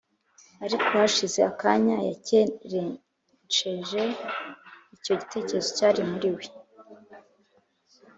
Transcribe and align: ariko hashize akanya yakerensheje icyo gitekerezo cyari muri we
ariko 0.65 0.85
hashize 0.99 1.39
akanya 1.51 1.97
yakerensheje 2.09 4.01
icyo 4.95 5.13
gitekerezo 5.19 5.69
cyari 5.77 6.01
muri 6.11 6.29
we 6.35 6.45